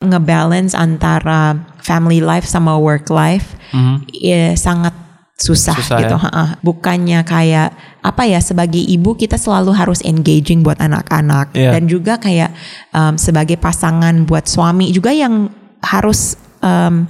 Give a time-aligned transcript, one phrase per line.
[0.00, 3.52] ngebalance antara family life sama work life
[4.16, 4.96] ya sangat
[5.40, 6.16] susah, Susah gitu.
[6.16, 6.20] ya?
[6.20, 6.44] Ha-ha.
[6.60, 7.72] Bukannya kayak
[8.04, 11.72] apa ya sebagai ibu kita selalu harus engaging buat anak-anak Iya.
[11.76, 12.52] dan juga kayak
[12.92, 15.48] um, sebagai pasangan buat suami juga yang
[15.80, 17.08] harus um,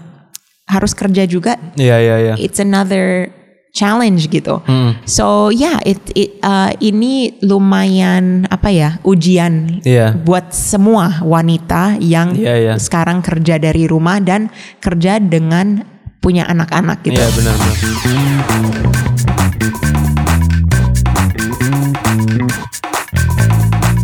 [0.70, 1.58] harus kerja juga.
[1.74, 2.34] Iya iya iya.
[2.38, 3.34] It's another
[3.70, 4.58] challenge gitu.
[4.66, 4.98] Hmm.
[5.06, 10.14] So yeah, it, it uh, ini lumayan apa ya ujian Iya.
[10.14, 12.74] buat semua wanita yang Iya, iya.
[12.76, 14.50] sekarang kerja dari rumah dan
[14.82, 15.86] kerja dengan
[16.20, 17.16] punya anak-anak gitu.
[17.16, 18.80] Iya benar benar.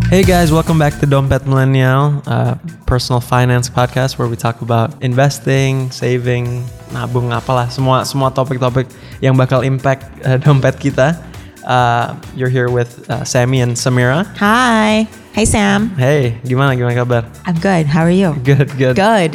[0.06, 2.54] Hey guys, welcome back to Dompet Millennial, uh,
[2.86, 8.86] personal finance podcast where we talk about investing, saving, nabung apalah semua semua topik-topik
[9.18, 11.18] yang bakal impact uh, dompet kita.
[11.66, 14.22] Uh, you're here with uh, Sammy and Samira.
[14.38, 17.22] Hi, hey Sam, Hey, gimana gimana kabar?
[17.42, 17.90] I'm good.
[17.90, 18.38] How are you?
[18.46, 18.94] Good good.
[18.94, 19.34] Good.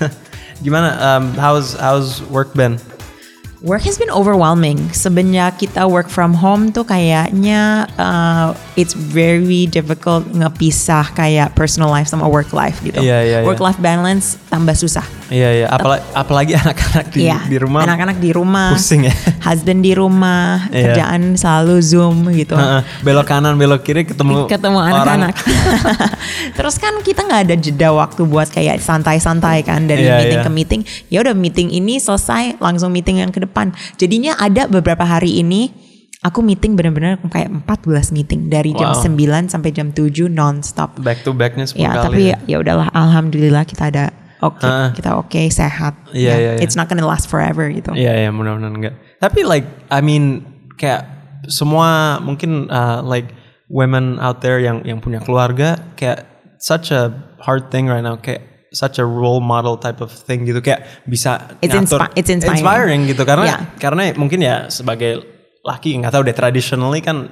[0.64, 0.96] gimana?
[0.96, 2.80] Um, how's how's work been?
[3.60, 4.92] Work has been overwhelming.
[4.92, 12.06] Semenjak kita work from home tuh kayaknya uh, it's very difficult ngepisah kayak personal life
[12.06, 13.00] sama work life gitu.
[13.00, 13.38] Iya, iya.
[13.42, 15.02] Work life balance tambah susah.
[15.26, 15.66] Iya iya.
[15.66, 17.38] Apalagi apalagi anak-anak di, Iya.
[17.48, 17.82] di rumah.
[17.82, 18.68] Anak-anak di rumah.
[18.76, 19.14] pusing ya.
[19.42, 20.92] Husband di rumah, Iya.
[20.92, 22.54] kerjaan selalu Zoom gitu.
[22.54, 25.34] Heeh, belok kanan belok kiri ketemu ketemu anak-anak.
[26.60, 30.46] Terus kan kita nggak ada jeda waktu buat kayak santai-santai kan dari Iya, meeting iya.
[30.46, 30.80] ke meeting.
[31.08, 33.72] Ya udah meeting ini selesai langsung meeting yang ke depan.
[33.96, 35.85] Jadinya ada beberapa hari ini
[36.22, 39.04] aku meeting benar-benar kayak 14 meeting dari jam Wow.
[39.04, 40.96] 9 sampai jam 7 nonstop.
[40.98, 42.04] back to backnya 10 Ya, kali.
[42.04, 44.04] tapi ya udahlah alhamdulillah kita ada
[44.38, 44.88] oke, Heeh.
[44.94, 45.94] kita oke sehat.
[46.10, 46.60] Iya, Ya, iya, iya.
[46.60, 47.92] It's not gonna last forever gitu.
[47.92, 48.94] Iya iya mudah-mudahan enggak.
[49.16, 50.44] Tapi like I mean
[50.76, 51.04] kayak
[51.46, 53.30] semua mungkin uh, like
[53.68, 56.26] women out there yang yang punya keluarga kayak
[56.58, 58.42] such a hard thing right now kayak
[58.72, 63.06] such a role model type of thing gitu kayak bisa It's ngatur inspi- it's inspiring.
[63.06, 63.60] gitu karena Yeah.
[63.78, 65.22] karena mungkin ya sebagai
[65.66, 67.26] laki nggak tahu deh traditionally kan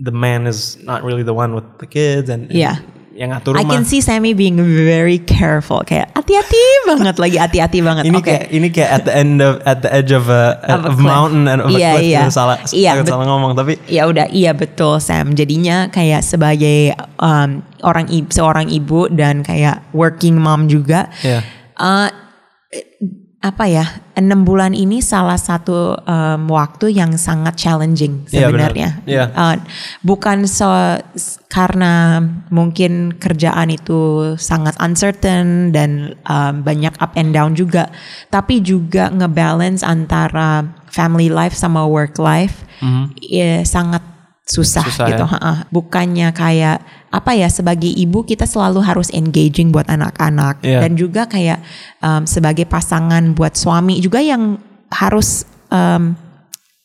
[0.00, 2.80] the man is not really the one with the kids and, and Yeah.
[3.12, 3.72] yang ngatur I rumah.
[3.72, 6.60] can see Sammy being very careful kayak hati-hati
[6.92, 8.04] banget lagi hati-hati banget.
[8.04, 8.28] ini Oke.
[8.28, 10.96] kayak ini kayak at the end of at the edge of a, Of a of
[11.00, 12.20] mountain and of a Iya, cliff iya.
[12.20, 15.32] gitu, salah Iya, takut bet- salah ngomong tapi Ya udah, iya betul Sam.
[15.32, 21.08] Jadinya kayak sebagai um, orang seorang ibu dan kayak working mom juga.
[21.20, 21.40] Iya.
[21.76, 22.12] uh,
[23.46, 23.86] apa ya?
[24.18, 28.74] Enam bulan ini salah satu um, waktu yang sangat challenging Iya, benar.
[28.74, 28.88] sebenarnya.
[29.06, 29.24] Iya.
[29.30, 29.56] Uh,
[30.02, 30.66] bukan so
[31.46, 32.18] karena
[32.50, 37.86] mungkin kerjaan itu sangat uncertain dan um, banyak up and down juga,
[38.34, 42.64] tapi juga ngebalance antara family life sama work life
[43.20, 44.00] ya sangat
[44.46, 44.86] susah.
[44.86, 45.24] Susah gitu.
[45.26, 45.66] ya?
[45.68, 46.78] Bukannya kayak
[47.10, 50.86] apa ya sebagai ibu kita selalu harus engaging buat anak-anak Iya.
[50.86, 51.58] dan juga kayak
[51.98, 54.62] um, sebagai pasangan buat suami juga yang
[54.94, 55.42] harus
[55.74, 56.14] um,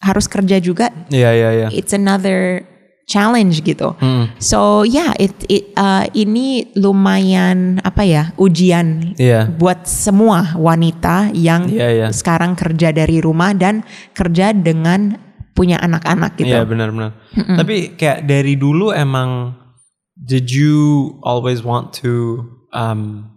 [0.02, 1.68] harus kerja juga Iya iya iya.
[1.70, 2.66] it's another
[3.06, 3.92] challenge gitu.
[4.00, 4.32] Hmm.
[4.40, 9.52] So yeah, it, it uh, ini lumayan apa ya ujian Iya.
[9.52, 12.08] buat semua wanita yang Iya, iya.
[12.10, 13.84] sekarang kerja dari rumah dan
[14.16, 15.20] kerja dengan
[15.52, 16.52] punya anak-anak gitu.
[16.52, 17.12] Iya benar-benar.
[17.36, 19.56] Tapi kayak dari dulu emang
[20.16, 23.28] did you always want to um,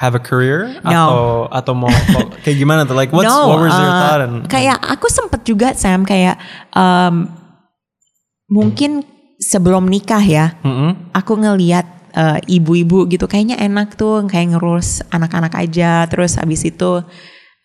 [0.00, 0.90] have a career No.
[0.90, 1.92] atau atau mau
[2.42, 5.46] kayak gimana tuh like what's No, what was your uh, thought and kayak aku sempet
[5.46, 6.40] juga Sam kayak
[6.74, 7.30] um,
[8.50, 9.06] mungkin
[9.42, 11.10] sebelum nikah ya, Mm-mm.
[11.10, 17.02] aku ngeliat uh, ibu-ibu gitu kayaknya enak tuh kayak ngurus anak-anak aja, terus habis itu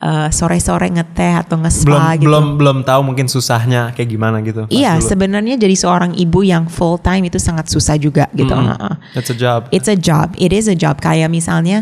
[0.02, 2.26] uh, sore-sore ngeteh atau belum nge-spa gitu.
[2.30, 4.70] belum belum tahu mungkin susahnya kayak gimana gitu.
[4.70, 8.54] Iya, sebenarnya jadi seorang ibu yang full time itu sangat susah juga gitu.
[8.54, 8.94] Heeh.
[9.18, 9.60] It's a job.
[9.74, 10.38] It's a job.
[10.38, 11.02] It is a job.
[11.02, 11.82] Kayak misalnya,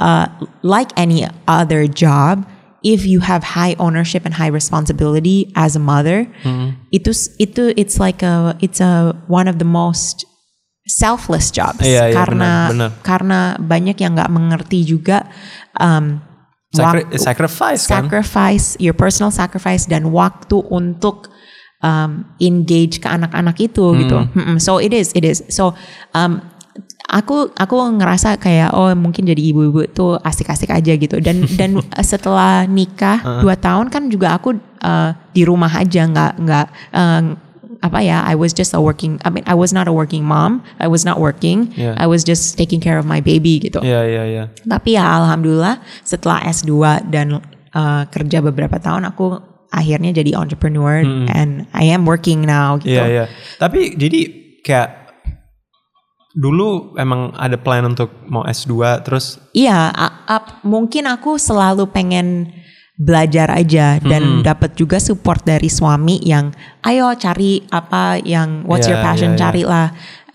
[0.00, 0.26] uh,
[0.64, 2.48] like any other job,
[2.80, 6.24] if you have high ownership and high responsibility as a mother,
[6.94, 10.24] itu itu it's like a it's a one of the most
[10.88, 12.90] selfless jobs Iya, iya, karena benar, benar.
[13.04, 15.28] karena banyak yang nggak mengerti juga
[15.76, 16.24] um,
[16.68, 18.04] Sacri- waktu- sacrifice kan?
[18.04, 21.32] sacrifice your personal sacrifice dan waktu untuk
[21.80, 24.18] um, engage ke anak-anak itu gitu.
[24.36, 24.56] Mm-mm.
[24.60, 25.40] So it is, it is.
[25.48, 25.72] So
[26.12, 26.44] um,
[27.08, 31.16] aku aku ngerasa kayak oh mungkin jadi ibu-ibu itu asik-asik aja gitu.
[31.24, 36.66] Dan dan setelah nikah dua tahun kan juga aku uh, di rumah aja nggak nggak
[36.92, 37.22] uh,
[37.78, 40.66] apa ya I was just a working I mean I was not a working mom
[40.78, 41.94] I was not working Yeah.
[41.94, 44.44] I was just taking care of my baby gitu Iya iya iya.
[44.66, 46.70] tapi ya alhamdulillah setelah S2
[47.06, 47.38] dan
[47.70, 49.38] uh, kerja beberapa tahun aku
[49.68, 52.96] akhirnya jadi entrepreneur and I am working now gitu.
[52.96, 53.24] Iya iya.
[53.56, 54.20] Tapi jadi
[54.64, 54.88] kayak
[56.32, 58.72] dulu emang ada plan untuk mau S2
[59.02, 62.52] terus Iya, a- a- mungkin aku selalu pengen
[62.98, 66.50] belajar aja dan dapat juga support dari suami yang
[66.82, 69.42] ayo cari apa yang what's your Iya, passion iya, iya.
[69.46, 69.86] carilah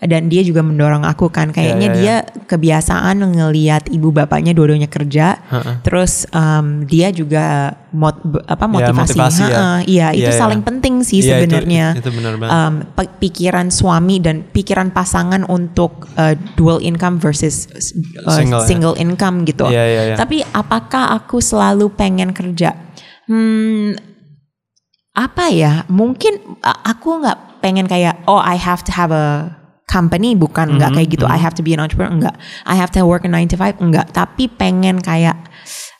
[0.04, 2.14] dan dia juga mendorong aku kan kayaknya iya, dia
[2.44, 5.40] kebiasaan ngelihat ibu bapaknya dua-duanya kerja
[5.80, 9.54] terus um, dia juga mot, apa Ya, motivasi, motivasi ya.
[9.54, 10.36] Ha-ha, iya itu iya.
[10.36, 12.52] saling penting sih itu- sebenarnya itu benar banget.
[12.52, 12.74] um,
[13.16, 17.70] pikiran suami dan pikiran pasangan untuk uh, dual income versus
[18.26, 18.66] uh, Single, ya.
[18.66, 19.64] single income gitu.
[19.70, 20.16] Iya, iya, iya.
[20.18, 22.74] Tapi apakah aku selalu pengen kerja?
[23.30, 23.94] Hmm,
[25.14, 25.86] apa ya?
[25.88, 29.54] Mungkin uh, aku nggak pengen kayak oh I have to have a
[29.84, 31.24] company bukan nggak kayak gitu.
[31.28, 32.36] I have to be an entrepreneur enggak.
[32.64, 34.06] I have to work a 9 to 5 enggak.
[34.16, 35.36] Tapi pengen kayak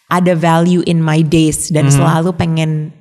[0.08, 2.92] ada value in my days dan selalu pengen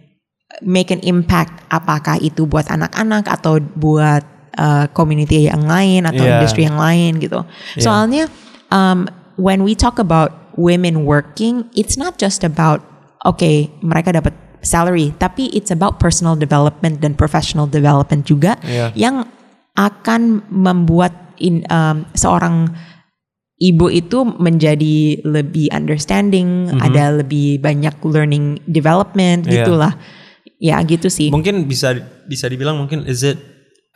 [0.62, 4.24] make an impact apakah itu buat anak-anak atau buat
[4.60, 6.40] uh, community yang lain atau Yeah.
[6.40, 7.42] industri yang lain gitu.
[7.80, 8.30] Soalnya
[8.70, 9.10] um,
[9.40, 12.86] when we talk about women working, it's not just about
[13.26, 14.34] okay mereka dapat
[14.64, 18.94] salary, tapi it's about personal development dan professional development juga Yeah.
[18.96, 19.26] yang
[19.74, 22.70] akan membuat in, um, seorang
[23.58, 29.64] ibu itu menjadi lebih understanding, ada lebih banyak learning development Yeah.
[29.66, 29.94] gitulah.
[30.64, 31.28] Ya gitu sih.
[31.28, 31.92] mungkin bisa
[32.24, 33.36] bisa dibilang mungkin is it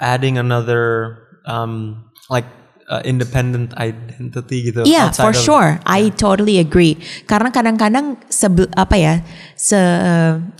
[0.03, 1.15] adding another
[1.47, 2.43] um, like
[2.91, 5.69] uh, independent identity gitu Iya, outside for of- sure.
[5.87, 6.99] I totally agree.
[7.23, 9.13] Karena kadang-kadang sebe- apa ya,
[9.55, 9.79] se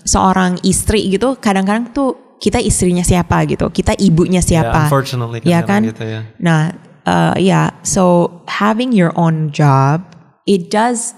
[0.08, 4.86] seorang istri gitu, kadang-kadang tuh kita istrinya siapa gitu, kita ibunya Yeah, siapa.
[4.86, 5.81] unfortunately ya kan?
[5.86, 6.22] gitu ya.
[6.38, 6.69] Nah,
[7.04, 10.06] uh, ya, so having your own job,
[10.45, 11.18] it does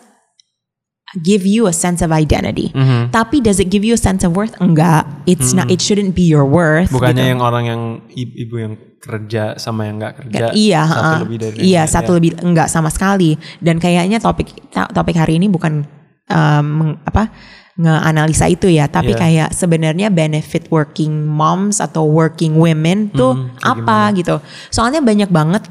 [1.26, 2.70] give you a sense of identity.
[2.72, 3.10] Mm-hmm.
[3.10, 4.54] Tapi does it give you a sense of worth?
[4.62, 5.10] Enggak.
[5.26, 5.68] It's not.
[5.74, 6.94] It shouldn't be your worth.
[6.94, 7.32] Bukannya gitu.
[7.34, 7.82] yang orang yang
[8.14, 12.12] ibu yang kerja sama yang nggak kerja iya, satu uh, lebih dari iya yang- satu
[12.12, 12.16] ya.
[12.20, 13.36] lebih enggak sama sekali.
[13.58, 15.88] Dan kayaknya topik topik hari ini bukan
[16.30, 17.32] um, apa
[17.80, 19.20] ngeanalisa itu ya, tapi Iya.
[19.24, 24.44] kayak sebenarnya benefit working moms atau working women tuh Hmm, apa gitu.
[24.68, 25.64] Soalnya banyak banget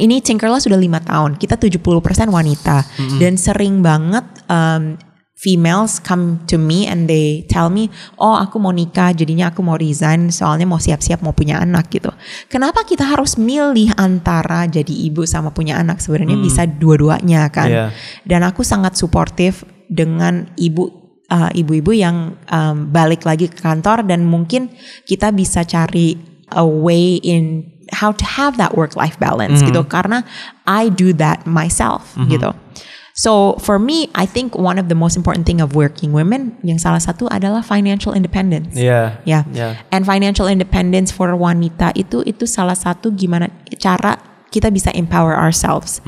[0.00, 2.84] ini Tinkerless sudah lima tahun, kita 70% wanita
[3.20, 4.96] dan sering banget um,
[5.36, 9.76] females come to me and they tell me, oh aku mau nikah, jadinya aku mau
[9.76, 12.08] resign, soalnya mau siap-siap mau punya anak gitu.
[12.48, 16.00] Kenapa kita harus milih antara jadi ibu sama punya anak?
[16.00, 17.68] Sebenarnya bisa dua-duanya kan.
[17.68, 17.86] Iya.
[18.24, 24.26] Dan aku sangat suportif dengan ibu uh, ibu-ibu yang um, balik lagi ke kantor dan
[24.26, 24.70] mungkin
[25.06, 26.18] kita bisa cari
[26.54, 30.26] a way in how to have that work life balance gitu karena
[30.66, 32.50] I do that myself gitu.
[33.16, 36.76] So for me, I think one of the most important thing of working women yang
[36.76, 38.76] salah satu adalah financial independence.
[38.76, 39.24] Iya.
[39.24, 39.48] Ya.
[39.48, 39.80] Iya.
[39.88, 43.48] And financial independence for wanita itu itu salah satu gimana
[43.80, 44.20] cara
[44.52, 46.04] kita bisa empower ourselves.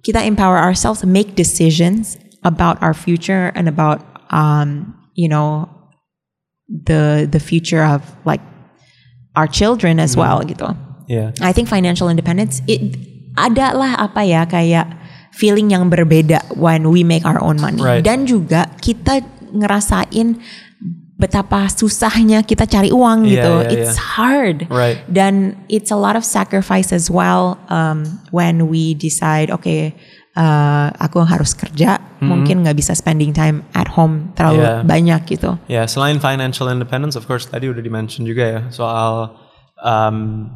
[0.00, 5.68] Kita empower ourselves to make decisions about our future and about um, you know
[6.68, 8.40] the the future of like
[9.36, 10.68] our children as well gitu.
[11.08, 11.32] Iya.
[11.40, 12.96] I think financial independence it
[13.38, 14.92] adalah apa ya kayak
[15.32, 18.02] feeling yang berbeda when we make our own money Right.
[18.04, 19.22] dan juga kita
[19.54, 20.36] ngerasain
[21.18, 23.54] betapa susahnya kita cari uang Iya, gitu.
[23.58, 24.06] iya, it's iya.
[24.18, 24.56] hard.
[24.70, 24.98] Right.
[25.10, 29.94] Dan it's a lot of sacrifice as well um, when we decide okay
[30.38, 34.62] uh, aku harus kerja mungkin nggak bisa spending time at home terlalu.
[34.62, 34.86] Iya.
[34.86, 35.50] banyak gitu.
[35.66, 39.34] Ya, selain financial independence, of course tadi udah di-mention juga ya soal
[39.82, 40.46] um,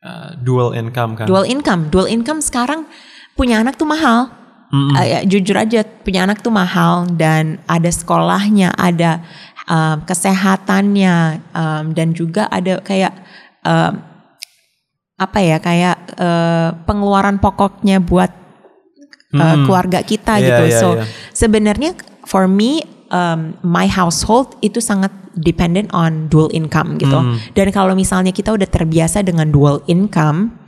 [0.00, 1.28] uh, dual income kan.
[1.28, 2.88] Dual income, dual income sekarang
[3.36, 4.32] punya anak tuh mahal.
[4.70, 9.18] Uh, ya, jujur aja punya anak tuh mahal dan ada sekolahnya, ada
[9.66, 13.10] um, kesehatannya um, dan juga ada kayak
[13.66, 13.98] um,
[15.18, 18.30] apa ya kayak uh, pengeluaran pokoknya buat
[19.34, 20.64] uh, keluarga kita Iya, gitu.
[20.70, 21.04] iya, so iya.
[21.32, 21.90] sebenarnya
[22.26, 27.14] for me um, my household itu sangat dependent on dual income gitu.
[27.14, 27.38] Hmm.
[27.54, 30.58] Dan kalau misalnya kita udah terbiasa dengan dual income,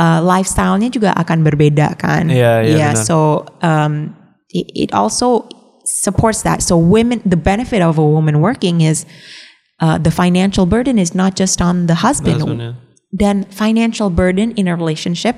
[0.00, 2.32] uh, lifestyle-nya juga akan berbeda kan.
[2.32, 3.04] Iya, iya, Yeah, benar.
[3.04, 4.16] so um,
[4.48, 5.44] it, it also
[5.84, 6.62] supports that.
[6.64, 9.04] So women, the benefit of a woman working is
[9.82, 12.40] uh, the financial burden is not just on the husband.
[12.40, 12.72] Husband, ya.
[13.12, 15.36] Dan financial burden in a relationship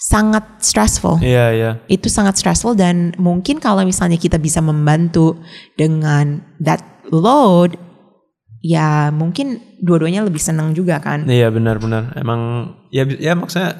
[0.00, 1.70] sangat stressful Iya, iya.
[1.92, 5.36] itu sangat stressful dan mungkin kalau misalnya kita bisa membantu
[5.76, 6.80] dengan that
[7.12, 7.76] load
[8.64, 12.16] ya mungkin dua-duanya lebih senang juga kan Iya benar-benar.
[12.16, 13.76] Emang ya ya maksudnya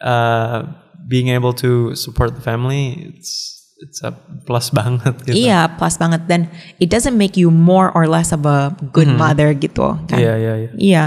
[0.00, 0.68] uh,
[1.08, 3.52] being able to support the family it's
[3.82, 4.14] it's a
[4.46, 5.34] plus banget gitu.
[5.34, 6.46] iya plus banget dan
[6.78, 10.54] it doesn't make you more or less of a good mother gitu kan Iya, iya,
[10.54, 10.70] iya.
[10.78, 11.04] iya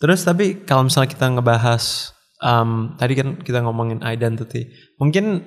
[0.00, 2.10] Terus tapi kalau misalnya kita ngebahas
[2.42, 4.68] um, tadi kan kita ngomongin identity.
[4.98, 5.40] Mungkin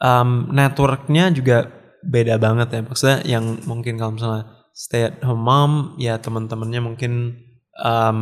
[0.00, 1.68] um, networknya juga
[2.00, 2.80] beda banget ya.
[2.80, 7.36] Maksudnya yang mungkin kalau misalnya stay at home mom, ya teman-temannya mungkin
[7.76, 8.20] um,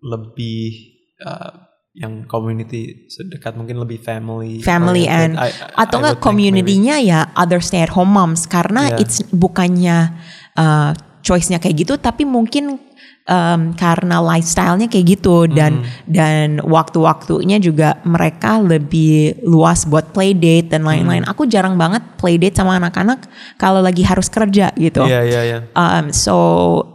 [0.00, 5.44] lebih uh, yang community sedekat mungkin lebih family family and oriented.
[5.44, 9.02] I- I- atau enggak community-nya ya other stay at home moms karena Yeah.
[9.04, 10.16] it's bukannya
[10.56, 12.78] uh, choice-nya kayak gitu tapi mungkin
[13.26, 20.72] um, karena lifestyle-nya kayak gitu dan dan waktu-waktunya juga mereka lebih luas buat play date
[20.74, 21.26] dan lain-lain.
[21.28, 23.26] Aku jarang banget play date sama anak-anak
[23.58, 25.04] kalau lagi harus kerja gitu.
[25.06, 25.58] Iya iya iya.
[25.74, 26.34] Um, so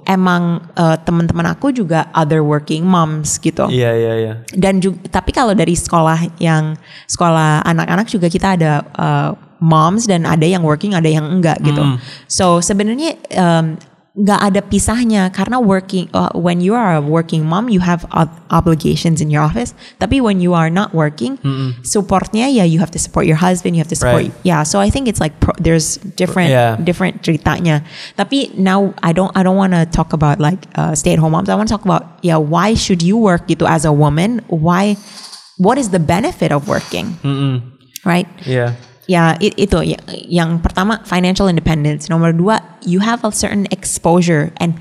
[0.08, 3.68] emang uh, teman-teman aku juga other working moms gitu.
[3.68, 4.34] Iya iya iya.
[4.56, 6.76] Dan juga tapi kalau dari sekolah yang
[7.08, 11.82] sekolah anak-anak juga kita ada uh, moms dan ada yang working, ada yang enggak gitu.
[12.30, 13.74] So sebenarnya um,
[14.18, 18.34] nggak ada pisahnya karena working uh, when you are a working mom you have ob-
[18.50, 19.78] obligations in your office.
[20.02, 21.38] Tapi when you are not working,
[21.86, 24.34] supportnya ya you have to support your husband, you have to support Right.
[24.42, 24.66] yeah.
[24.66, 26.82] So I think it's like pro, there's different Yeah.
[26.82, 27.86] different ceritanya.
[28.18, 31.38] Tapi now I don't I don't want to talk about like uh, stay at home
[31.38, 31.46] moms.
[31.46, 34.42] I want to talk about yeah why should you work gitu as a woman?
[34.50, 34.98] Why
[35.62, 37.22] what is the benefit of working?
[37.22, 37.62] Mm-mm.
[38.02, 38.26] Right?
[38.50, 38.74] Iya.
[39.08, 42.12] Ya itu ya, yang pertama financial independence.
[42.12, 44.76] Nomor dua you have a certain exposure and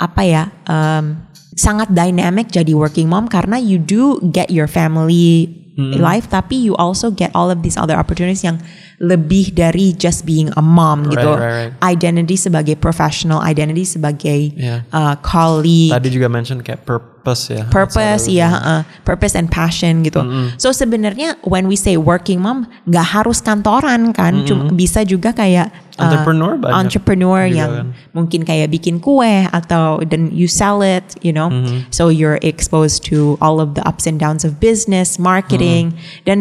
[0.00, 1.20] apa ya um,
[1.56, 7.12] sangat dynamic jadi working mom karena you do get your family life tapi you also
[7.12, 8.56] get all of these other opportunities yang
[8.96, 11.36] lebih dari just being a mom gitu.
[11.36, 11.72] right, right.
[11.84, 14.88] Identity sebagai professional, identity sebagai Yeah.
[14.88, 17.68] uh, colleague Tadi juga mention kayak purpose ya.
[17.68, 20.22] purpose Outside of- ya uh, purpose and passion gitu
[20.56, 25.74] so sebenarnya when we say working mom nggak harus kantoran kan cuma bisa juga kayak
[25.98, 27.86] uh, Entrepreneur banyak entrepreneur juga yang kan.
[28.14, 31.50] mungkin kayak bikin kue atau then you sell it you know
[31.90, 35.65] so you're exposed to all of the ups and downs of business marketing
[36.26, 36.38] dan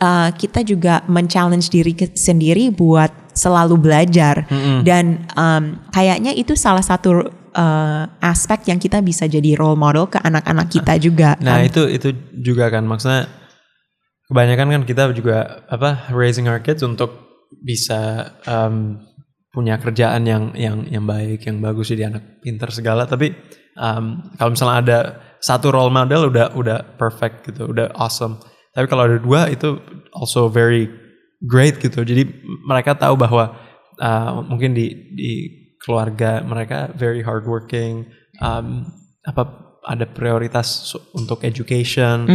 [0.00, 4.46] uh, kita juga men-challenge diri sendiri buat selalu belajar.
[4.86, 10.22] Dan um, kayaknya itu salah satu uh, aspek yang kita bisa jadi role model ke
[10.22, 11.66] anak-anak kita juga Nah kan.
[11.66, 12.86] itu itu juga kan.
[12.86, 13.26] Maksudnya
[14.30, 17.10] kebanyakan kan kita juga apa raising our kids untuk
[17.58, 19.02] bisa um,
[19.54, 23.06] punya kerjaan yang yang yang baik yang bagus jadi anak pinter segala.
[23.06, 23.34] Tapi
[23.78, 24.98] um, kalau misalnya ada
[25.42, 28.40] satu role model udah udah perfect gitu udah awesome
[28.74, 29.78] tapi kalau ada dua itu
[30.10, 30.90] also very
[31.46, 32.02] great gitu.
[32.02, 32.26] Jadi
[32.66, 33.54] mereka tahu bahwa
[34.02, 35.32] uh, mungkin di di
[35.78, 38.08] keluarga mereka very hardworking
[38.42, 38.88] um,
[39.22, 42.26] apa ada prioritas untuk education.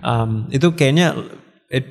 [0.00, 1.18] Um, itu kayaknya
[1.68, 1.84] it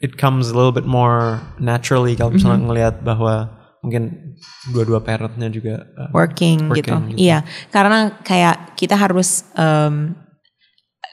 [0.00, 3.50] it comes a little bit more naturally kalau misalnya ngelihat bahwa
[3.84, 4.34] mungkin
[4.72, 6.88] dua-dua parentnya juga uh, working, gitu.
[6.96, 7.20] Working gitu.
[7.20, 10.16] Iya, karena kayak kita harus um,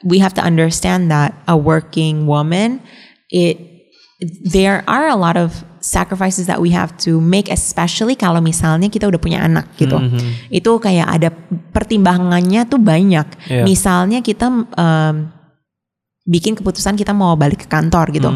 [0.04, 2.82] we have to understand that a working woman
[3.30, 3.72] it
[4.44, 9.10] there are a lot of sacrifices that we have to make especially kalau misalnya kita
[9.10, 9.98] udah punya anak gitu.
[10.48, 11.28] Itu kayak ada
[11.74, 13.26] pertimbangannya tuh banyak.
[13.50, 13.66] Iya.
[13.66, 15.14] Misalnya kita um,
[16.22, 18.30] bikin keputusan kita mau balik ke kantor gitu.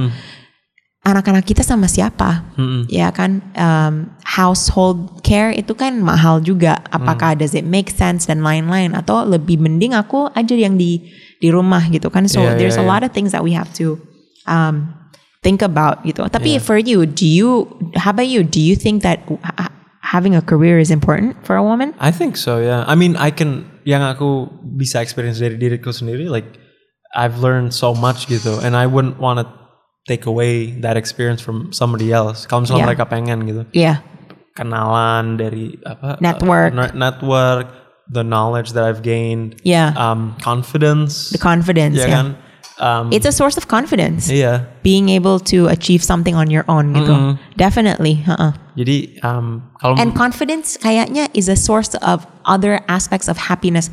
[1.07, 2.43] Anak-anak kita sama siapa?
[2.59, 2.91] Mm-mm.
[2.91, 8.43] ya kan um, household care itu kan mahal juga apakah does it make sense dan
[8.43, 11.07] lain-lain atau lebih mending aku aja yang di
[11.39, 12.25] di rumah gitu kan.
[12.27, 14.01] So Iya, there's a lot of things that we have to
[14.47, 14.93] um,
[15.41, 16.25] think about gitu.
[16.27, 16.63] Tapi Iya.
[16.63, 18.41] for you do you how about you?
[18.43, 21.93] Do you think that ha- having a career is important for a woman?
[22.01, 22.85] I think so yeah.
[22.89, 26.47] I mean I can yang aku bisa experience dari diriku sendiri like
[27.17, 28.61] I've learned so much gitu.
[28.61, 29.47] And I wouldn't want to
[30.07, 32.45] take away that experience from somebody else.
[32.45, 32.91] Kalau misalnya Yeah.
[32.93, 33.63] mereka pengen gitu.
[33.73, 34.03] Yeah.
[34.57, 36.71] Kenalan dari apa uh, Network.
[36.73, 37.67] net- network
[38.11, 39.91] the knowledge that I've gained Yeah.
[39.99, 42.27] um, confidence the confidence ya yeah kan
[42.79, 44.69] um, it's a source of confidence Yeah.
[44.87, 48.53] being able to achieve something on your own gitu definitely uh-uh.
[48.79, 53.91] jadi um, kalau And confidence kayaknya is a source of other aspects of happiness.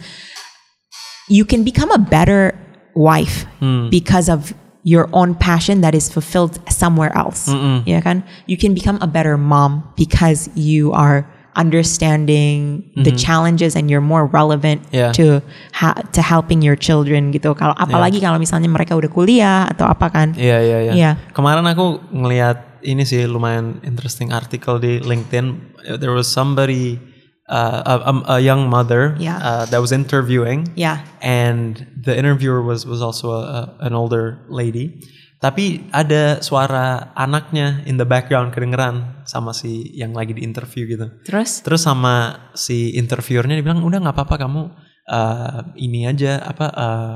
[1.31, 2.53] You can become a better
[2.93, 3.47] wife
[3.89, 4.53] because of
[4.83, 7.47] your own passion that is fulfilled somewhere else.
[7.87, 8.27] Ya kan?
[8.45, 11.23] You can become a better mom because you are
[11.55, 15.11] understanding the challenges and you're more relevant Yeah.
[15.13, 15.41] to
[15.73, 17.53] ha- to helping your children gitu.
[17.53, 20.33] Kalau apalagi kalau misalnya mereka udah kuliah atau apa kan?
[20.33, 20.93] Iya iya iya.
[20.93, 21.11] Iya.
[21.33, 25.75] Kemarin aku ngelihat ini sih lumayan interesting artikel di LinkedIn.
[25.99, 26.99] There was somebody
[27.47, 29.37] uh, a, a- a young mother Yeah.
[29.39, 30.71] uh, that was interviewing.
[30.75, 31.03] Yeah.
[31.21, 34.99] And the interviewer was was also a, a- an older lady.
[35.43, 41.11] Tapi ada suara anaknya in the background kedengeran sama si yang lagi di interview gitu.
[41.27, 41.59] Terus?
[41.59, 44.71] Terus sama si interviewernya dibilang udah nggak apa-apa kamu
[45.11, 47.15] uh, ini aja apa uh,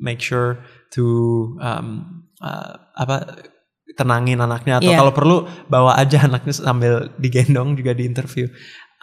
[0.00, 0.56] make sure
[0.88, 1.04] to
[1.60, 3.44] um, uh, apa
[3.92, 5.00] tenangin anaknya atau Yeah.
[5.00, 5.36] kalau perlu
[5.68, 8.48] bawa aja anaknya sambil digendong juga di interview.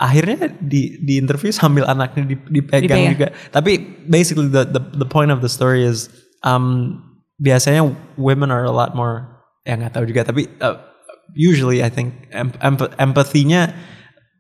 [0.02, 3.14] Akhirnya di di interview sambil anaknya di- dipegang Dipegang.
[3.14, 3.28] juga.
[3.54, 6.10] Tapi basically the the the point of the story is
[6.42, 6.98] um
[7.44, 7.84] biasanya
[8.16, 9.28] women are a lot more
[9.68, 10.80] ya nggak tahu juga tapi uh,
[11.36, 13.76] usually I think em- emp- empathy-nya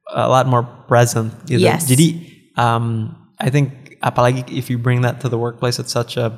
[0.07, 1.67] a lot more present gitu.
[1.67, 1.83] Yes.
[1.83, 2.24] Jadi
[2.55, 3.12] um
[3.43, 6.31] I think apalagi if you bring that to the workplace it's such a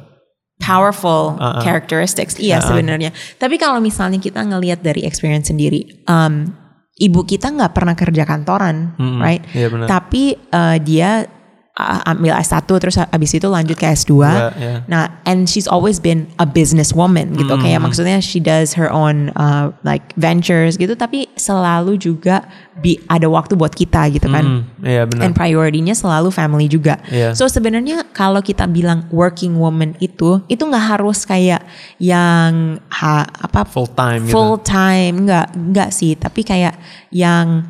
[0.63, 1.61] powerful Uh-uh.
[1.61, 2.39] characteristics.
[2.39, 3.11] Iya sebenarnya.
[3.35, 6.55] Tapi kalau misalnya kita ngelihat dari experience sendiri, um,
[6.95, 9.19] ibu kita nggak pernah kerja kantoran, Mm-mm.
[9.19, 9.43] right?
[9.51, 9.87] Iya, benar.
[9.91, 11.27] Tapi uh, dia
[11.75, 14.11] uh, ambil S1 terus abis itu lanjut ke S2.
[14.23, 14.75] Iya, iya.
[14.87, 17.51] Nah, and she's always been a businesswoman gitu.
[17.59, 20.95] Kayak maksudnya she does her own uh, like ventures gitu.
[20.95, 22.47] Tapi selalu juga
[22.79, 24.63] bi- ada waktu buat kita gitu kan.
[24.63, 25.27] Hmm, iya benar.
[25.27, 26.95] And priority-nya selalu family juga.
[27.11, 27.35] Iya.
[27.35, 31.59] So sebenarnya kalau kita bilang working woman itu, itu nggak harus kayak
[31.99, 34.33] yang ha, apa Full time gitu.
[34.35, 36.79] full time nggak nggak sih, tapi kayak
[37.11, 37.67] yang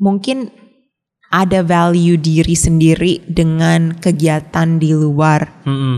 [0.00, 0.48] mungkin
[1.30, 5.96] ada value diri sendiri dengan kegiatan di luar Mm-mm.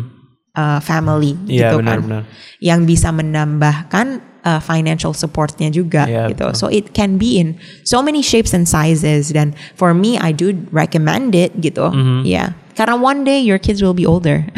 [0.52, 2.22] uh, family Iya gitu benar kan, benar.
[2.60, 4.06] yang bisa menambahkan
[4.44, 6.52] uh, financial supportnya juga Iya, gitu.
[6.52, 6.52] betul.
[6.52, 9.32] So it can be in so many shapes and sizes.
[9.32, 11.88] Dan for me, I do recommend it gitu.
[11.88, 12.28] Mm-hmm.
[12.28, 14.44] Yeah, karena one day your kids will be older.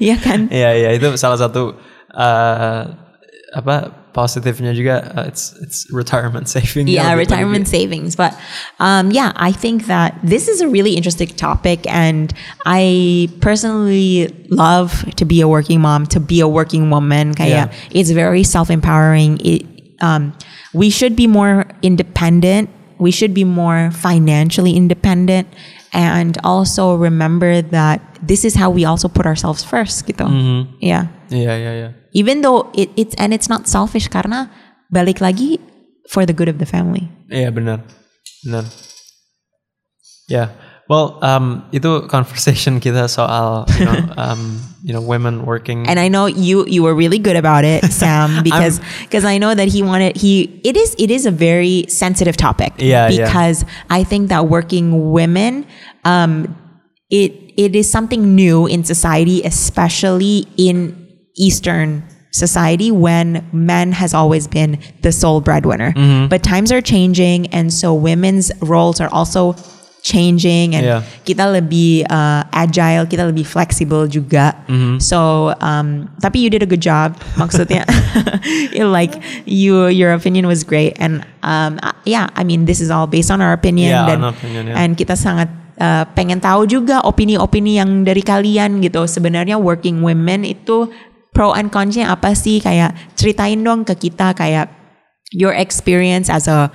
[0.00, 0.48] Iya kan?
[0.48, 1.76] Iya iya itu salah satu
[2.16, 2.80] uh,
[3.52, 6.88] apa positifnya juga uh, it's it's retirement saving.
[6.88, 8.16] Yeah, retirement savings.
[8.16, 8.34] But
[8.78, 12.32] um, yeah, I think that this is a really interesting topic, and
[12.66, 17.34] I personally love to be a working mom, to be a working woman.
[17.34, 17.66] Kaya Yeah.
[17.94, 19.38] it's very self empowering.
[19.44, 19.66] It
[20.02, 20.34] um,
[20.74, 22.70] we should be more independent.
[22.98, 25.48] We should be more financially independent,
[25.92, 30.06] and also remember that this is how we also put ourselves first.
[30.06, 30.24] Gitu.
[30.80, 31.90] Yeah Yeah, yeah, iya.
[32.12, 34.50] even though it, it's and it's not selfish karena
[34.90, 35.62] balik lagi
[36.10, 37.06] for the good of the family.
[37.30, 37.86] Iya benar
[38.42, 38.66] benar.
[40.26, 40.50] Ya,
[40.90, 45.86] well um, itu conversation kita soal you know um, you know women working.
[45.86, 49.54] And I know you you were really good about it, Sam, because because I know
[49.54, 52.74] that he wanted he it is it is a very sensitive topic.
[52.82, 53.30] Yeah, yeah.
[53.30, 55.62] because I think that working women
[56.02, 56.58] um
[57.10, 60.96] it it is something new in society, especially in
[61.36, 65.92] Eastern society when men has always been the sole breadwinner.
[65.92, 66.28] Mm-hmm.
[66.28, 69.56] But times are changing and so women's roles are also
[70.02, 71.02] changing and Yeah.
[71.28, 74.56] kita lebih uh, agile, kita lebih flexible juga.
[74.64, 74.96] Mm-hmm.
[75.02, 77.20] So, um, tapi you did a good job.
[77.36, 77.84] Maksudnya,
[78.80, 83.06] like you, your opinion was great, and um, uh, yeah, I mean, this is all
[83.06, 83.92] based on our opinion.
[83.92, 84.80] Yeah, dan, opinion, yeah.
[84.80, 89.08] And kita sangat uh, pengen tahu juga opini-opini yang dari kalian gitu.
[89.08, 90.92] Sebenarnya working women itu
[91.32, 92.60] pro and connya apa sih?
[92.60, 94.70] Kayak ceritain dong ke kita kayak
[95.32, 96.68] your experience as a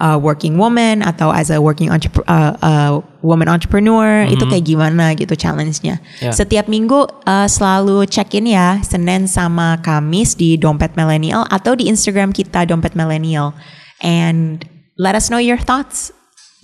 [0.00, 5.36] uh, working woman atau as a working uh, uh, woman entrepreneur itu kayak gimana gitu
[5.36, 6.02] challenge-nya.
[6.18, 6.34] Yeah.
[6.34, 11.86] Setiap minggu uh, selalu check in ya Senin sama Kamis di Dompet Millennial atau di
[11.86, 13.54] Instagram kita Dompet Millennial
[14.02, 14.64] and
[14.98, 16.10] let us know your thoughts.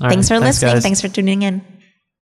[0.01, 0.75] All right, thanks for thanks, listening.
[0.75, 0.83] guys.
[0.83, 1.76] Thanks for tuning in.